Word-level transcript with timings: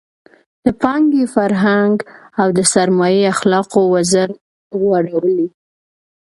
د 0.65 0.67
پانګې 0.81 1.23
فرهنګ 1.35 1.95
او 2.41 2.47
د 2.57 2.59
سرمایې 2.73 3.23
اخلاقو 3.33 3.81
وزر 3.93 4.29
غوړولی. 4.81 5.47